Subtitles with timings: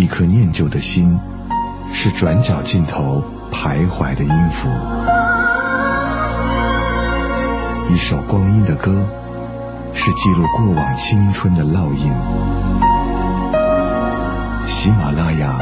[0.00, 1.20] 一颗念旧的心，
[1.92, 4.66] 是转角尽头徘徊的音符；
[7.92, 9.06] 一首光阴的歌，
[9.92, 12.10] 是记录过往青春的烙印。
[14.66, 15.58] 喜马拉雅，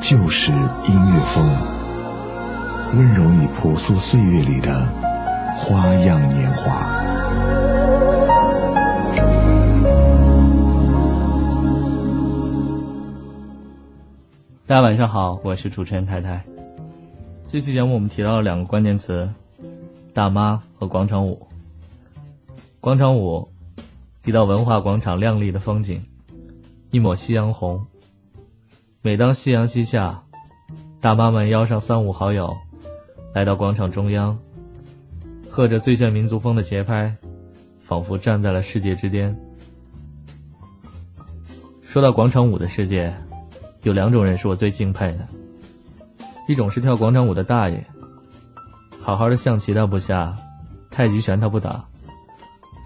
[0.00, 1.46] 就是音乐风，
[2.94, 4.88] 温柔你朴素岁月里的
[5.54, 6.78] 花样年华。
[14.68, 16.44] 大家晚上好，我是主持人太太。
[17.46, 19.32] 这期节目我们提到了两个关键词：
[20.12, 21.46] 大妈和广场舞。
[22.80, 23.48] 广场舞，
[24.24, 26.04] 一道文化广场亮丽的风景，
[26.90, 27.80] 一抹夕阳红。
[29.02, 30.20] 每当夕阳西下，
[31.00, 32.52] 大妈们邀上三五好友，
[33.32, 34.36] 来到广场中央，
[35.48, 37.14] 和着最炫民族风的节拍，
[37.78, 39.32] 仿佛站在了世界之巅。
[41.82, 43.16] 说到广场舞的世界。
[43.86, 45.24] 有两种人是我最敬佩的，
[46.48, 47.86] 一种是跳广场舞的大爷，
[49.00, 50.34] 好好的象棋他不下，
[50.90, 51.84] 太极拳他不打，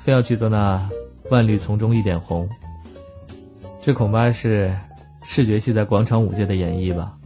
[0.03, 0.79] 非要去做那
[1.31, 2.47] 万绿丛中一点红。
[3.81, 4.77] 这恐怕是
[5.23, 7.17] 视觉系在广场舞界的演绎吧。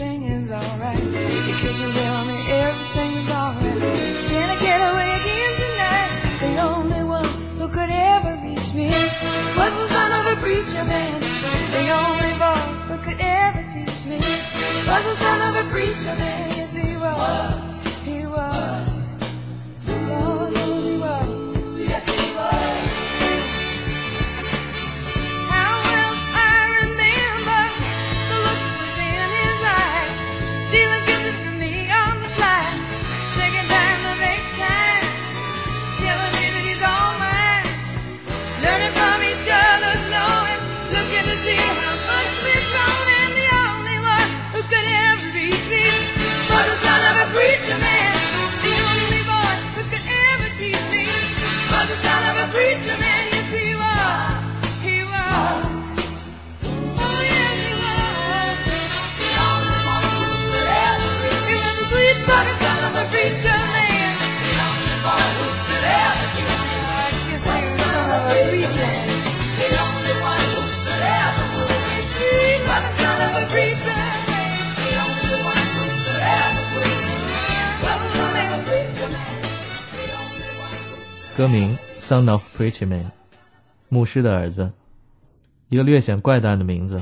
[0.00, 1.02] everything is alright.
[1.02, 3.80] You kiss tell me everything is alright.
[4.30, 6.10] Can I get away again tonight?
[6.40, 7.26] The only one
[7.58, 8.90] who could ever reach me
[9.58, 11.20] was the son of a preacher man.
[11.72, 14.18] The only boy who could ever teach me
[14.86, 16.48] was the son of a preacher man.
[16.50, 17.67] Yes, he was.
[81.38, 83.04] 歌名《Son of Preacher Man》，
[83.88, 84.72] 牧师的儿子，
[85.68, 87.00] 一个略显怪诞的名字，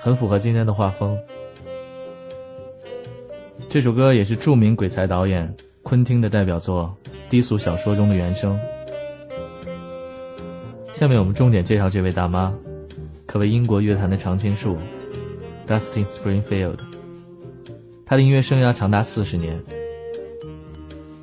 [0.00, 1.16] 很符合今天的画风。
[3.68, 6.92] 这首歌也是著名鬼才导演昆汀的代表作
[7.30, 8.58] 《低俗小说》中的原声。
[10.92, 12.52] 下面我们重点介绍这位大妈，
[13.26, 14.76] 可谓英国乐坛的常青树。
[15.68, 16.78] Dustin Springfield，
[18.04, 19.62] 他的音乐生涯长达四十年。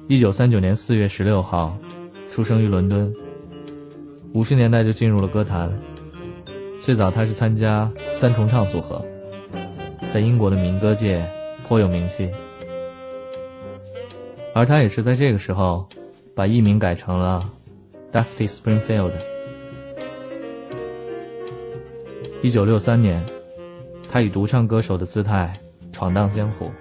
[0.08, 1.78] 一九三九年四月十六号，
[2.34, 3.14] 出生于伦敦。
[4.34, 5.72] 五十年代就进入了歌坛。
[6.82, 9.00] 最早他是参加三重唱组合，
[10.12, 11.24] 在英国的民歌界
[11.68, 12.34] 颇有名气。
[14.52, 15.88] 而他也是在这个时候，
[16.34, 17.48] 把艺名改成了
[18.12, 19.12] Dusty Springfield。
[22.42, 23.24] 一九六三年。
[24.12, 25.54] 他以独唱歌手的姿态
[25.92, 26.72] 闯荡江湖，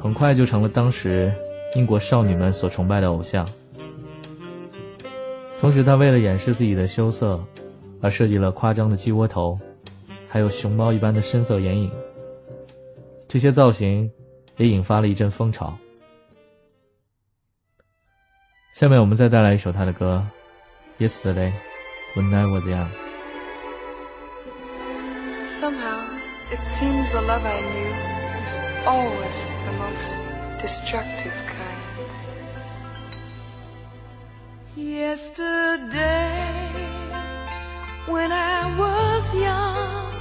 [0.00, 1.32] 很快就成了当时
[1.74, 3.48] 英国少女们所崇拜的偶像。
[5.60, 7.38] 同时，他为了掩饰自己的羞涩，
[8.00, 9.58] 而设计了夸张的鸡窝头，
[10.28, 11.90] 还有熊猫一般的深色眼影。
[13.26, 14.08] 这些造型
[14.56, 15.76] 也引发了一阵风潮。
[18.72, 20.24] 下面我们再带来一首他的歌，
[21.04, 21.52] 《Yesterday
[22.14, 22.86] When I Was Young》。
[25.40, 26.04] Somehow,
[26.52, 27.92] it seems the love I knew
[28.38, 28.56] was
[28.86, 30.14] always the most
[30.62, 31.34] destructive
[35.18, 36.70] Yesterday,
[38.06, 40.12] when I was young,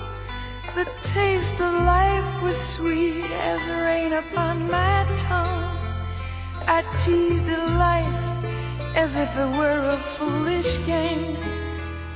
[0.74, 5.78] the taste of life was sweet as rain upon my tongue.
[6.66, 8.22] I teased at life
[8.96, 11.38] as if it were a foolish game.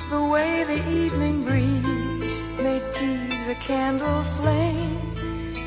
[0.09, 4.97] The way the evening breeze may tease the candle flame.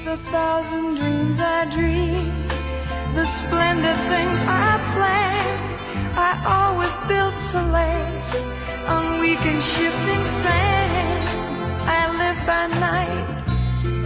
[0.04, 2.50] The thousand dreams I dreamed,
[3.14, 5.73] the splendid things I planned.
[6.16, 8.36] I always built to last
[8.86, 11.28] on weak and shifting sand.
[11.88, 13.26] I lived by night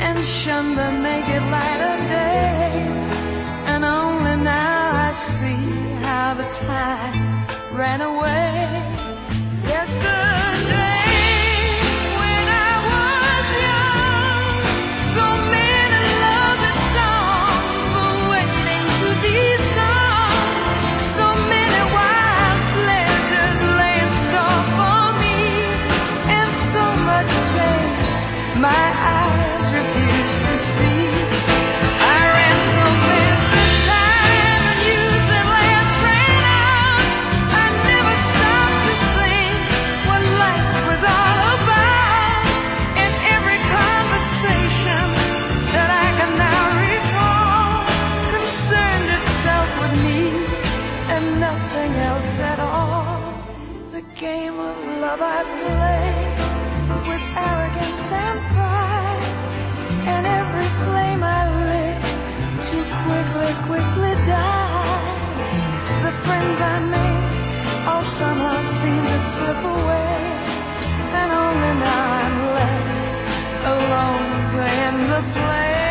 [0.00, 2.72] and shunned the naked light of day.
[3.70, 5.66] And only now I see
[6.06, 7.46] how the time
[7.76, 8.38] ran away.
[68.88, 70.14] Seem to slip away,
[71.20, 75.88] and only now I'm left alone playing the play.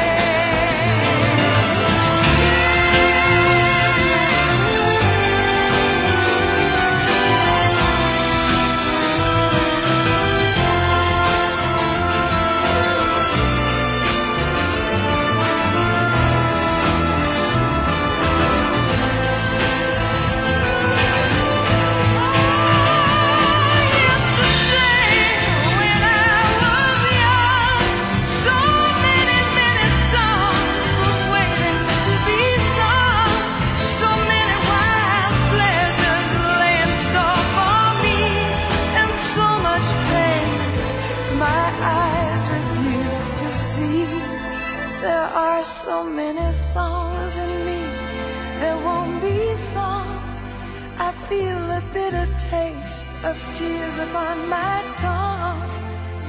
[52.09, 55.61] Bitter taste of tears upon my tongue.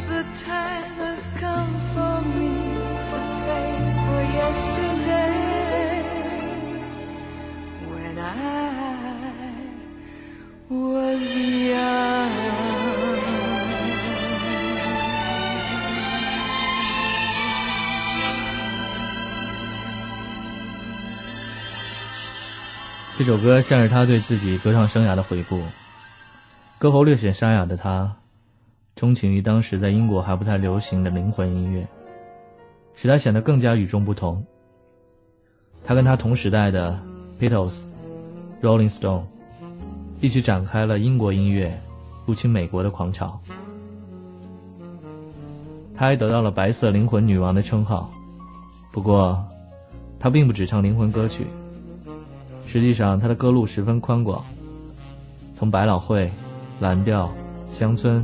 [0.09, 2.55] The time has come for me
[3.11, 3.73] to pay
[4.05, 5.39] for yesterday
[7.93, 8.29] when I
[10.69, 11.48] was
[23.19, 25.60] 这首歌像是他对自己歌唱生涯的回顾。
[26.79, 28.15] 歌喉略显沙哑的他，
[28.94, 31.84] 钟情于当时在英国还不太流行的灵魂音乐，
[32.94, 34.46] 使他显得更加与众不同。
[35.82, 36.96] 他跟他同时代的
[37.41, 37.87] Beatles、
[38.63, 39.25] Rolling Stone
[40.20, 41.77] 一起展开了英国音乐
[42.25, 43.41] 入侵美国的狂潮。
[45.96, 48.08] 他还得到了“白色灵魂女王”的称号。
[48.93, 49.44] 不过，
[50.20, 51.48] 他并不只唱灵魂歌曲。
[52.69, 54.44] 实际上，他的歌路十分宽广，
[55.55, 56.31] 从百老汇、
[56.79, 57.32] 蓝调、
[57.67, 58.22] 乡村，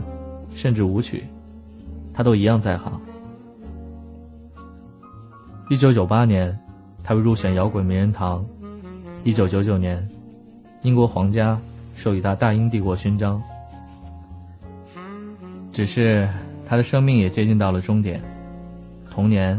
[0.55, 1.25] 甚至舞曲，
[2.13, 3.01] 他都一样在行。
[5.71, 6.55] 一九九八年，
[7.03, 8.45] 他被入选摇滚名人堂；
[9.25, 10.07] 一九九九年，
[10.83, 11.59] 英国皇家
[11.97, 13.43] 授予他大英帝国勋章。
[15.73, 16.29] 只是
[16.69, 18.21] 他的生命也接近到了终点。
[19.11, 19.59] 同年，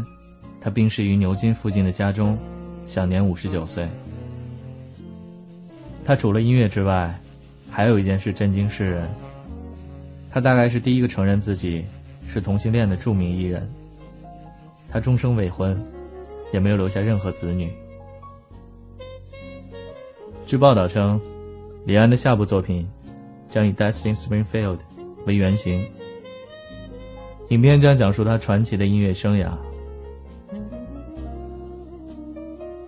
[0.60, 2.38] 他病逝于牛津附近的家中，
[2.86, 3.88] 享年五十九岁。
[6.06, 7.12] 他除了音乐之外，
[7.68, 9.08] 还有一件事震惊世人。
[10.30, 11.84] 他大概是第一个承认自己
[12.28, 13.68] 是同性恋的著名艺人。
[14.88, 15.76] 他终生未婚，
[16.52, 17.68] 也没有留下任何子女。
[20.46, 21.20] 据报道称，
[21.84, 22.88] 李安的下部作品
[23.50, 24.78] 将以 Dustin Springfield
[25.26, 25.84] 为原型。
[27.48, 29.48] 影片将讲述他传奇的音乐生涯。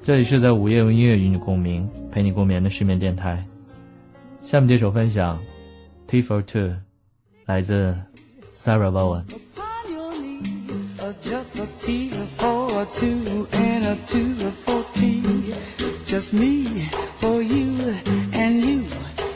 [0.05, 3.46] 这里是在午夜用音乐与你共鸣，陪你共眠的失眠电台。
[4.42, 5.38] 下面这首分享《
[6.08, 6.76] T for Two》，
[7.46, 7.96] 来自
[8.54, 9.24] Sarah Vaughan。
[9.56, 10.68] upon your knee.
[11.00, 15.24] Uh, just a T for a two and a two for T.
[16.06, 16.90] Just me
[17.20, 17.96] for you
[18.34, 18.84] and you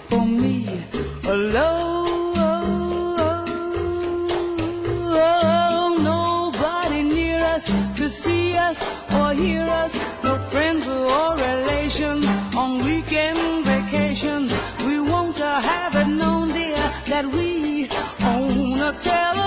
[0.10, 0.66] for me.
[1.24, 2.08] Alone,
[6.04, 7.66] nobody near us
[7.96, 8.78] to see us
[9.12, 9.98] or hear us.
[19.01, 19.42] tell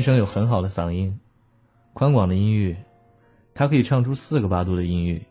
[0.00, 1.14] 天生有很好的嗓音，
[1.92, 2.74] 宽广的音域，
[3.52, 5.22] 他可以唱出四个八度的音域。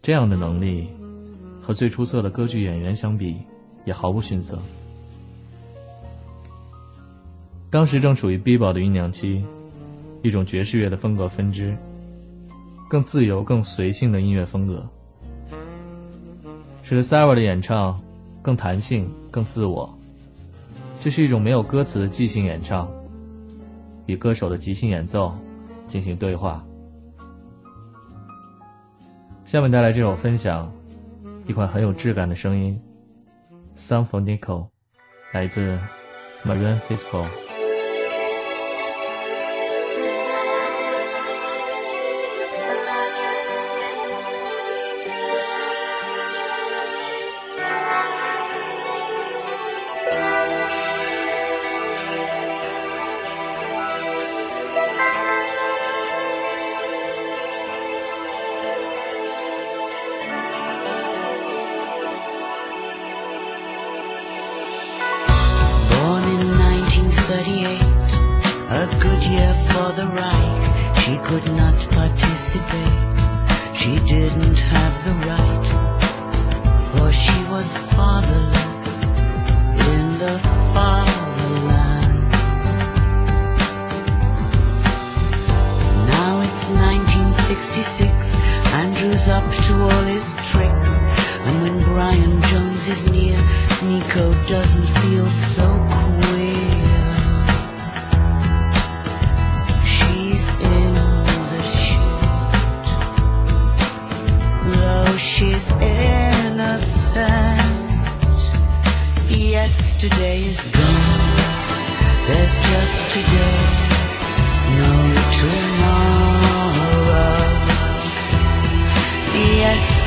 [0.00, 0.86] 这样的能力，
[1.60, 3.36] 和最出色的歌剧演员相比，
[3.84, 4.56] 也毫不逊色。
[7.68, 9.44] 当时正处于 B 宝的酝酿期，
[10.22, 11.76] 一种爵士乐的风格分支，
[12.88, 14.88] 更自由、更随性的音乐风格，
[16.84, 18.00] 使得 s a r a 的演唱
[18.40, 19.92] 更弹性、更自我。
[21.00, 22.88] 这是一种没有歌词的即兴演唱，
[24.06, 25.34] 与歌手的即兴演奏
[25.86, 26.64] 进行对话。
[29.44, 30.72] 下面带来这首分享，
[31.46, 32.80] 一款很有质感的声音，
[33.78, 34.62] 《Song for Nico》，
[35.32, 35.78] 来自
[36.44, 37.43] Marianne fiscal。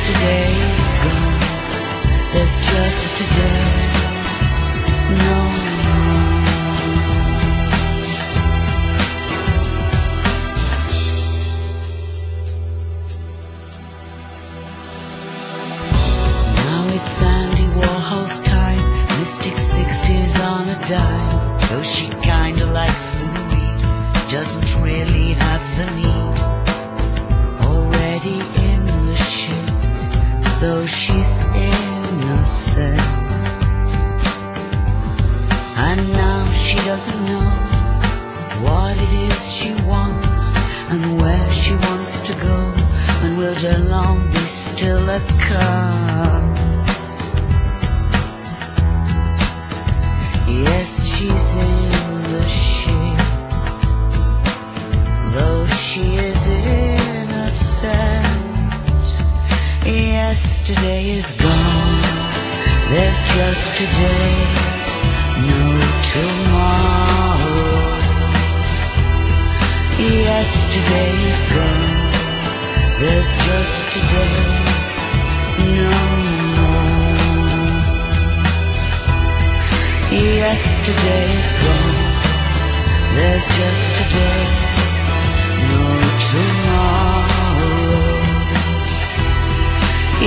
[0.08, 1.40] Yesterday's gone.
[2.32, 3.88] There's just today.
[5.10, 5.77] No
[60.68, 62.02] Yesterday is gone,
[62.92, 64.32] there's just today,
[65.48, 65.64] no
[66.12, 67.64] tomorrow.
[70.28, 71.88] Yesterday is gone,
[73.00, 74.36] there's just today,
[75.72, 75.92] no
[76.58, 76.92] more.
[80.12, 81.98] Yesterday's gone.
[83.16, 84.44] There's just today,
[85.64, 85.80] no
[86.28, 87.17] tomorrow.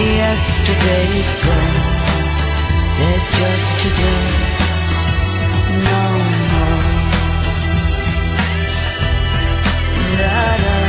[0.00, 1.76] Yesterday's gone.
[2.98, 4.24] There's just today,
[5.88, 6.02] no
[6.52, 6.80] more.
[10.18, 10.79] La da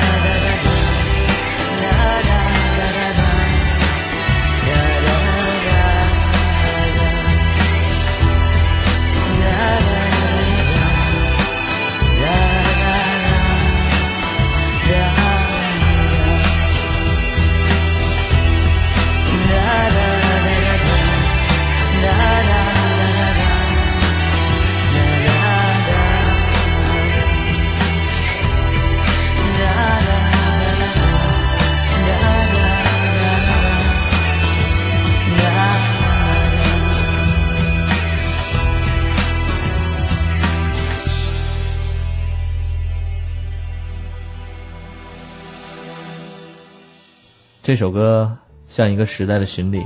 [47.71, 48.29] 这首歌
[48.65, 49.81] 像一个时代的巡礼。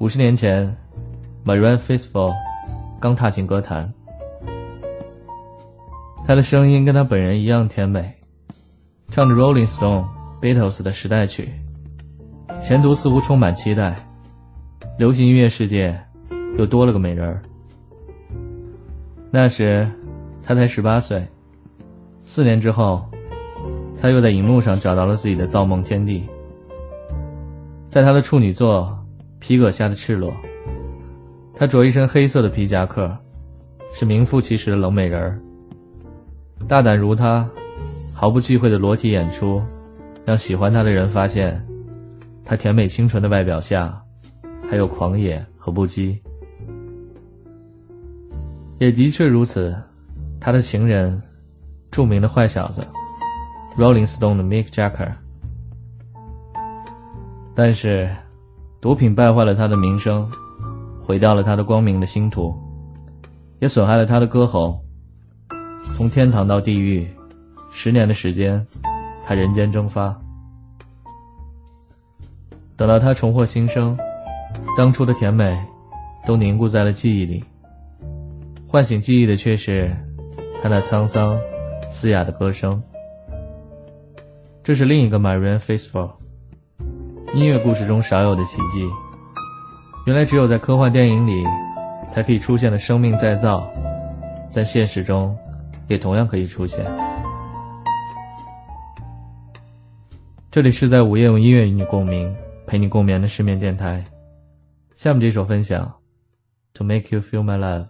[0.00, 0.66] 五十年前
[1.44, 2.34] ，Marianne f a i t h f u l
[2.98, 3.88] 刚踏进歌坛，
[6.26, 8.12] 她的声音跟她本人一样甜美，
[9.12, 10.06] 唱着 Rolling Stone、
[10.42, 11.52] Beatles 的时代曲，
[12.60, 14.04] 前途似乎充满期待。
[14.98, 15.96] 流行音乐世界
[16.58, 17.40] 又多了个美人儿。
[19.30, 19.88] 那时，
[20.42, 21.24] 她才十八岁。
[22.24, 23.08] 四年之后，
[24.02, 26.28] 她又在荧幕上找到了自己的造梦天地。
[27.88, 28.98] 在他的处女作
[29.38, 30.30] 《皮革下的赤裸》，
[31.54, 33.16] 他着一身黑色的皮夹克，
[33.94, 35.40] 是名副其实的冷美人儿。
[36.68, 37.48] 大胆如他，
[38.12, 39.62] 毫不忌讳的裸体演出，
[40.24, 41.64] 让喜欢他的人发现，
[42.44, 43.98] 他甜美清纯的外表下，
[44.68, 46.18] 还有狂野和不羁。
[48.78, 49.74] 也的确如此，
[50.38, 51.22] 他的情人，
[51.90, 52.86] 著名的坏小子
[53.78, 55.12] ，Rolling Stone 的 Mick Jagger。
[57.56, 58.06] 但是，
[58.82, 60.30] 毒品败坏了他的名声，
[61.02, 62.54] 毁掉了他的光明的星途，
[63.60, 64.78] 也损害了他的歌喉。
[65.96, 67.08] 从天堂到地狱，
[67.70, 68.64] 十年的时间，
[69.24, 70.14] 他人间蒸发。
[72.76, 73.96] 等到他重获新生，
[74.76, 75.58] 当初的甜美，
[76.26, 77.42] 都凝固在了记忆里。
[78.68, 79.96] 唤醒记忆的却是
[80.62, 81.38] 他那沧桑、
[81.90, 82.82] 嘶哑的歌声。
[84.62, 86.15] 这是另一个 Marianne Faithfull。
[87.34, 88.88] 音乐故事中少有的奇迹，
[90.06, 91.44] 原来只有在科幻电影里
[92.08, 93.68] 才可以出现的生命再造，
[94.48, 95.36] 在现实中
[95.88, 96.86] 也同样可以出现。
[100.50, 102.34] 这里是在午夜用音乐与你共鸣，
[102.66, 104.02] 陪你共眠的失眠电台。
[104.94, 105.84] 下面这首分享
[106.78, 107.84] 《To Make You Feel My Love》，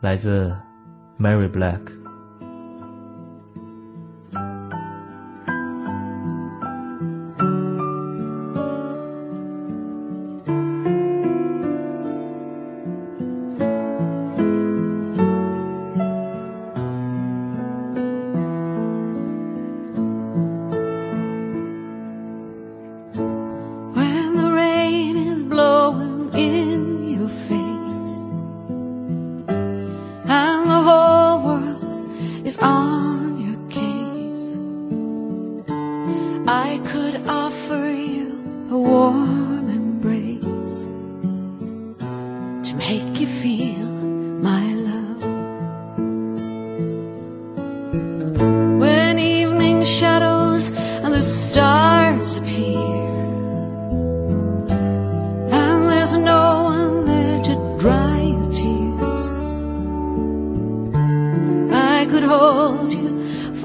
[0.00, 0.56] 来自
[1.18, 1.99] Mary Black。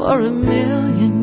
[0.06, 1.15] For a million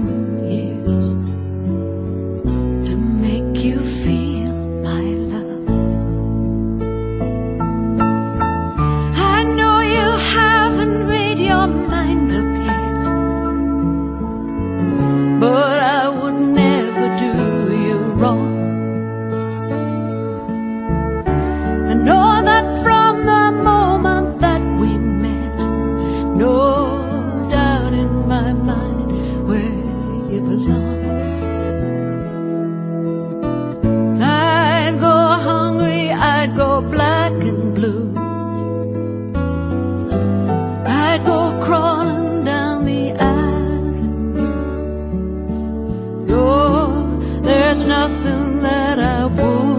[47.87, 49.72] nothing that I wouldn't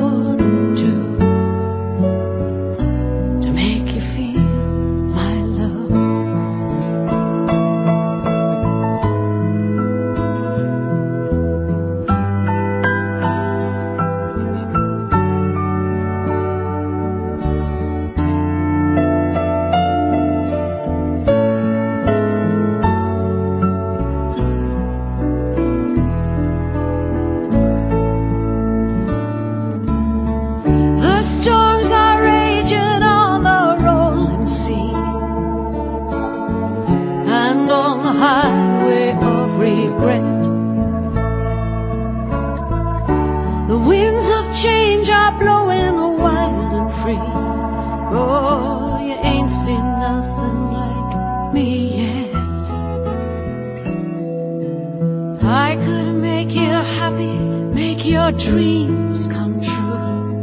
[58.24, 60.40] your dreams come true.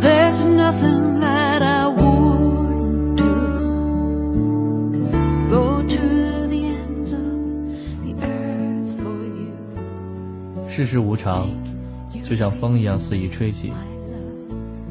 [0.00, 3.34] There's nothing that I wouldn't do.
[5.48, 7.20] Go to the ends of
[8.02, 9.54] the earth for you.
[10.68, 11.46] 世事无常，
[12.24, 13.72] 就像风一样肆意吹起。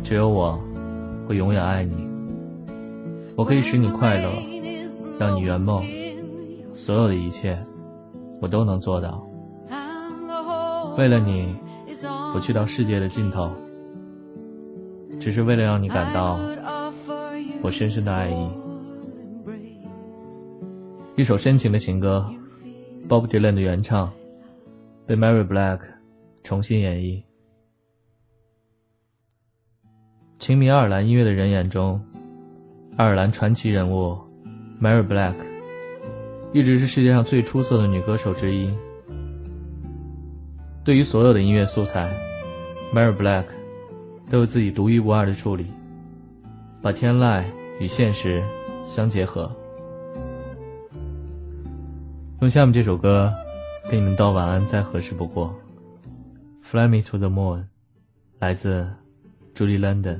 [0.02, 0.58] 只有我
[1.28, 2.08] 会永远爱你。
[3.36, 4.30] 我可以使你快乐，
[5.20, 5.84] 让你圆梦，
[6.74, 7.58] 所有的一切，
[8.40, 9.22] 我都能做到。
[10.98, 11.56] 为了你，
[12.36, 13.52] 我去到世界的尽头，
[15.20, 16.40] 只是为了让你感到
[17.62, 18.50] 我深深的爱意。
[21.16, 22.26] 一首深情的情歌
[23.10, 24.12] ，Bob Dylan 的原唱，
[25.06, 25.80] 被 Mary Black
[26.44, 27.24] 重新演绎。
[30.40, 32.00] 情迷爱尔兰音乐的人眼中，
[32.98, 34.18] 爱尔兰传奇人物
[34.82, 35.36] Mary Black
[36.52, 38.72] 一直是世界上最出色的女歌手之一。
[40.84, 42.12] 对于所有的音乐素材
[42.94, 43.46] ，Mary Black
[44.30, 45.68] 都有自己独一无二的处理，
[46.82, 47.42] 把天籁
[47.80, 48.44] 与现实
[48.86, 49.50] 相结合。
[52.42, 53.34] 用下面这首歌
[53.90, 55.56] 给你们道晚安，再合适不过。
[56.62, 57.64] Fly Me to the Moon，
[58.40, 58.86] 来自
[59.56, 60.20] Julie London。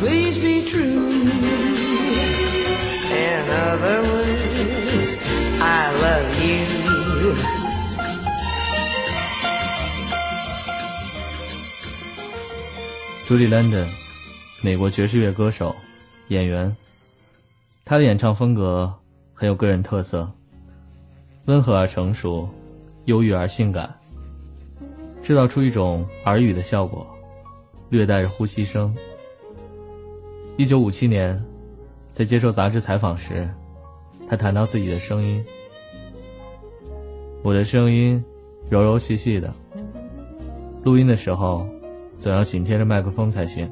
[0.00, 1.24] Please be true
[5.60, 7.34] i love you.
[13.26, 13.86] 朱莉·兰登，
[14.62, 15.76] 美国爵士乐歌手、
[16.28, 16.74] 演员。
[17.84, 18.90] 她的演唱风格
[19.34, 20.30] 很有个人特色，
[21.44, 22.48] 温和而成熟，
[23.04, 23.94] 忧郁而性感，
[25.28, 27.06] 制造出一种耳语的效果，
[27.90, 28.96] 略带着呼吸声。
[30.56, 31.38] 一九五七年，
[32.14, 33.46] 在接受杂志采访时，
[34.26, 35.44] 他谈到自己的声音
[37.44, 38.24] ：“我的声音
[38.70, 39.52] 柔柔细细的，
[40.82, 41.68] 录音的时候。”
[42.18, 43.70] 总要紧贴着麦克风才行，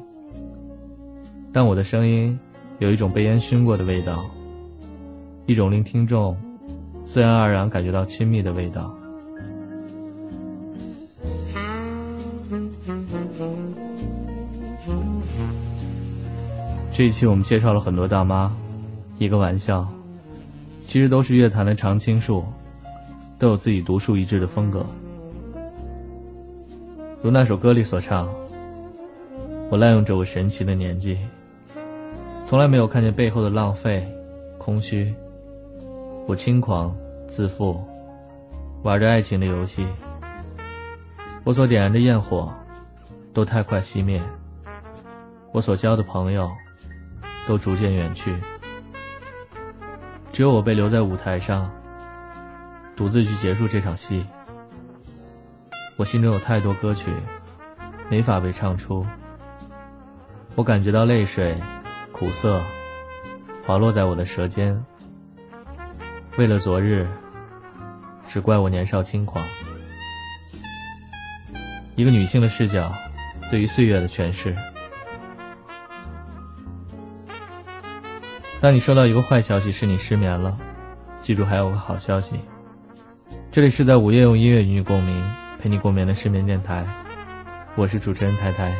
[1.51, 2.39] 但我的声音
[2.77, 4.23] 有一种被烟熏过的味道，
[5.47, 6.37] 一种令听众
[7.03, 8.95] 自然而然感觉到亲密的味道。
[16.97, 18.51] 这一期我们介绍了很多大妈，
[19.19, 19.87] 一个玩笑，
[20.79, 22.43] 其实都是乐坛的常青树，
[23.37, 24.83] 都有自己独树一帜的风格。
[27.21, 28.27] 如那首歌里所唱
[29.69, 31.19] ：“我滥用着我神奇的年纪，
[32.47, 34.03] 从来没有看见背后的浪费、
[34.57, 35.13] 空虚。
[36.25, 36.91] 我轻狂、
[37.27, 37.79] 自负，
[38.81, 39.85] 玩着爱情的游戏。
[41.43, 42.51] 我所点燃的焰火，
[43.35, 44.19] 都太快熄灭。
[45.51, 46.49] 我所交的朋友，
[47.47, 48.35] 都逐渐远去。
[50.31, 51.71] 只有我被留在舞台上，
[52.95, 54.25] 独自去结束这场戏。”
[55.97, 57.11] 我心中有太多歌曲，
[58.07, 59.03] 没法被唱出。
[60.53, 61.55] 我感觉到泪水、
[62.11, 62.61] 苦涩，
[63.65, 64.79] 滑落在我的舌尖。
[66.37, 67.07] 为了昨日，
[68.27, 69.43] 只怪我年少轻狂。
[71.95, 72.93] 一个女性的视角，
[73.49, 74.55] 对于岁月的诠释。
[78.59, 80.57] 当你收到一个坏消息，是你失眠了，
[81.21, 82.39] 记住还有个好消息。
[83.51, 85.23] 这里是在午夜用音乐与你共鸣。
[85.59, 86.85] 陪你共眠的失眠电台，
[87.75, 88.75] 我是主持人太太，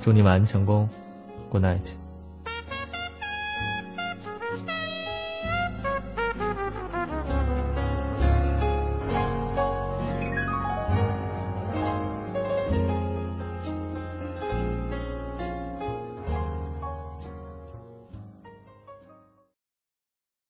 [0.00, 0.88] 祝你晚安成功
[1.50, 2.01] ，Good night。